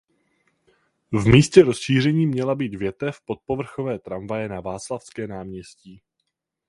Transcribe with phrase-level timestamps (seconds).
[1.11, 6.01] V místě rozšíření měla být větev podpovrchové tramvaje na Václavské náměstí.